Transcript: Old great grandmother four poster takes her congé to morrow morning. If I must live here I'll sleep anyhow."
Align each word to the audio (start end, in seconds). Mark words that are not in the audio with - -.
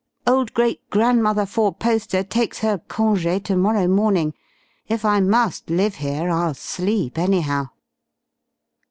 Old 0.25 0.55
great 0.55 0.81
grandmother 0.89 1.45
four 1.45 1.75
poster 1.75 2.23
takes 2.23 2.57
her 2.61 2.79
congé 2.79 3.43
to 3.43 3.55
morrow 3.55 3.87
morning. 3.87 4.33
If 4.87 5.05
I 5.05 5.19
must 5.19 5.69
live 5.69 5.97
here 5.97 6.27
I'll 6.31 6.55
sleep 6.55 7.19
anyhow." 7.19 7.69